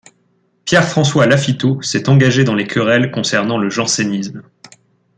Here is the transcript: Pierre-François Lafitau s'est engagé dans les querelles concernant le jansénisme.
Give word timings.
Pierre-François 0.65 1.27
Lafitau 1.27 1.79
s'est 1.83 2.09
engagé 2.09 2.43
dans 2.43 2.55
les 2.55 2.65
querelles 2.65 3.11
concernant 3.11 3.59
le 3.59 3.69
jansénisme. 3.69 4.41